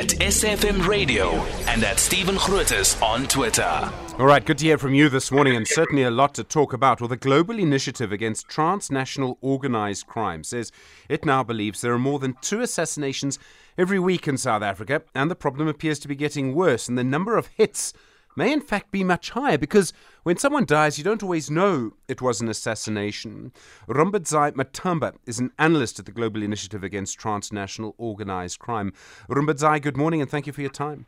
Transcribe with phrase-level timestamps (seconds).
[0.00, 1.28] at SFM Radio
[1.68, 3.92] and at Stephen Grootes on Twitter.
[4.18, 6.72] All right, good to hear from you this morning, and certainly a lot to talk
[6.72, 7.02] about.
[7.02, 10.72] Well, the Global Initiative Against Transnational Organized Crime says
[11.10, 13.38] it now believes there are more than two assassinations
[13.76, 17.04] every week in South Africa, and the problem appears to be getting worse, and the
[17.04, 17.92] number of hits
[18.36, 19.92] may in fact be much higher because
[20.22, 23.52] when someone dies, you don't always know it was an assassination.
[23.88, 28.92] Rumbidzai Matamba is an analyst at the Global Initiative Against Transnational Organized Crime.
[29.28, 31.06] Rumbidzai, good morning and thank you for your time.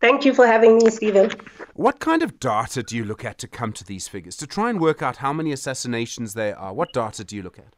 [0.00, 1.30] Thank you for having me, Stephen.
[1.74, 4.36] What kind of data do you look at to come to these figures?
[4.38, 7.56] To try and work out how many assassinations there are, what data do you look
[7.56, 7.72] at?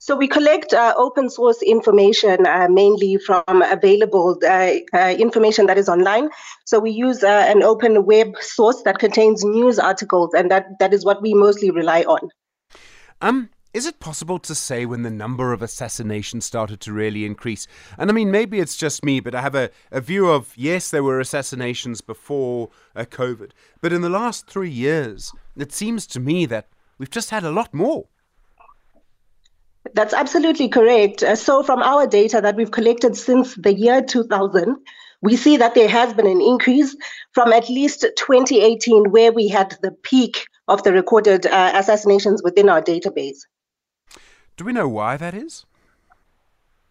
[0.00, 5.76] So we collect uh, open source information uh, mainly from available uh, uh information that
[5.76, 6.28] is online.
[6.66, 10.94] So we use uh, an open web source that contains news articles, and that, that
[10.94, 12.30] is what we mostly rely on.
[13.20, 17.66] Um, is it possible to say when the number of assassinations started to really increase?
[17.98, 20.90] And I mean, maybe it's just me, but I have a, a view of yes,
[20.90, 23.50] there were assassinations before uh, COVID,
[23.80, 27.50] but in the last three years, it seems to me that we've just had a
[27.50, 28.06] lot more.
[29.98, 31.24] That's absolutely correct.
[31.24, 34.76] Uh, so, from our data that we've collected since the year 2000,
[35.22, 36.94] we see that there has been an increase
[37.32, 42.68] from at least 2018, where we had the peak of the recorded uh, assassinations within
[42.68, 43.38] our database.
[44.56, 45.66] Do we know why that is?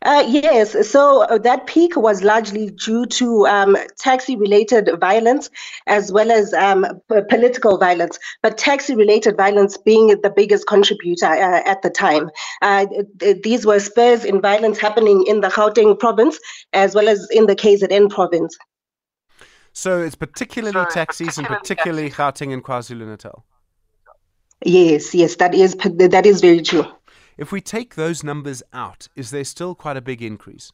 [0.07, 5.49] Uh, yes, so uh, that peak was largely due to um, taxi-related violence
[5.85, 11.61] as well as um, p- political violence, but taxi-related violence being the biggest contributor uh,
[11.65, 12.31] at the time.
[12.61, 12.85] Uh,
[13.19, 16.39] th- these were spurs in violence happening in the Gauteng province
[16.71, 18.57] as well as in the KZN province.
[19.73, 23.43] So it's particularly so taxis and particularly Gauteng and KwaZulu-Natal.
[24.63, 26.85] Yes, yes, that is that is very true.
[27.37, 30.71] If we take those numbers out, is there still quite a big increase?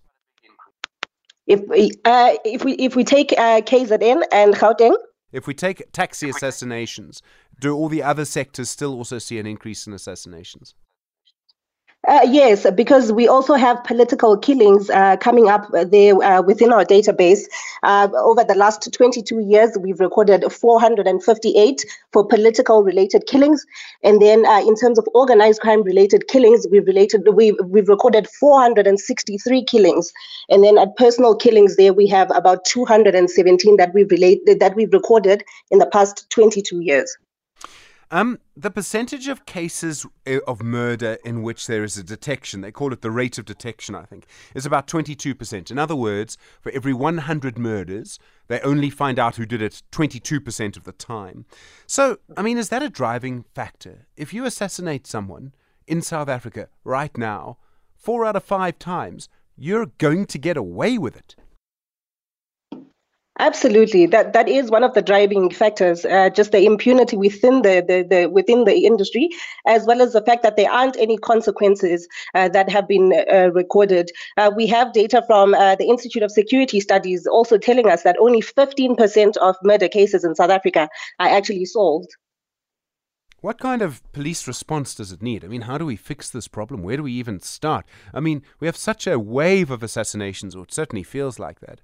[1.45, 4.95] If we, uh, if we if we take uh, KZN and Gauteng,
[5.33, 7.21] if we take taxi assassinations,
[7.59, 10.73] do all the other sectors still also see an increase in assassinations?
[12.05, 16.83] Uh, yes, because we also have political killings uh, coming up there uh, within our
[16.83, 17.43] database.
[17.81, 23.65] Uh, over the last 22 years, we've recorded 458 for political related killings.
[24.03, 28.27] And then uh, in terms of organized crime related killings, we've, related, we've, we've recorded
[28.27, 30.11] 463 killings.
[30.49, 34.91] And then at personal killings there, we have about 217 that we've, related, that we've
[34.91, 37.17] recorded in the past 22 years.
[38.13, 42.71] Um, the percentage of cases eh, of murder in which there is a detection, they
[42.71, 45.71] call it the rate of detection, I think, is about 22%.
[45.71, 48.19] In other words, for every 100 murders,
[48.49, 51.45] they only find out who did it 22% of the time.
[51.87, 54.05] So, I mean, is that a driving factor?
[54.15, 55.51] If you assassinate someone
[55.87, 57.57] in South Africa right now,
[57.95, 61.35] four out of five times, you're going to get away with it.
[63.39, 66.05] Absolutely, that that is one of the driving factors.
[66.05, 69.29] Uh, just the impunity within the, the, the within the industry,
[69.65, 73.49] as well as the fact that there aren't any consequences uh, that have been uh,
[73.51, 74.11] recorded.
[74.37, 78.17] Uh, we have data from uh, the Institute of Security Studies also telling us that
[78.19, 80.87] only 15% of murder cases in South Africa
[81.19, 82.15] are actually solved.
[83.41, 85.43] What kind of police response does it need?
[85.43, 86.83] I mean, how do we fix this problem?
[86.83, 87.87] Where do we even start?
[88.13, 91.81] I mean, we have such a wave of assassinations, or it certainly feels like that.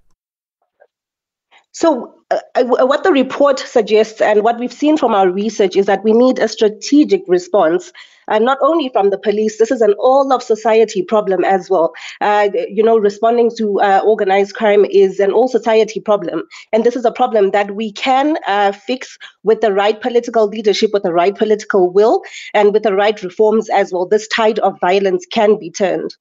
[1.72, 6.02] So, uh, what the report suggests and what we've seen from our research is that
[6.02, 7.92] we need a strategic response,
[8.26, 9.58] and uh, not only from the police.
[9.58, 11.92] This is an all of society problem as well.
[12.20, 16.42] Uh, you know, responding to uh, organized crime is an all society problem,
[16.72, 20.90] and this is a problem that we can uh, fix with the right political leadership,
[20.92, 22.22] with the right political will,
[22.54, 24.06] and with the right reforms as well.
[24.06, 26.14] This tide of violence can be turned.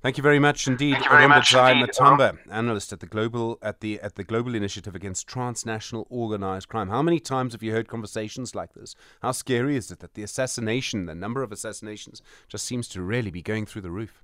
[0.00, 4.22] Thank you very much indeed, Rumbidzai Matamba, analyst at the global at the at the
[4.22, 6.88] Global Initiative Against Transnational Organized Crime.
[6.88, 8.94] How many times have you heard conversations like this?
[9.22, 13.32] How scary is it that the assassination, the number of assassinations, just seems to really
[13.32, 14.22] be going through the roof?